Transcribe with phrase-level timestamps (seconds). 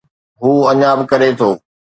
[0.41, 1.49] هو اڃا به ڪري ٿو.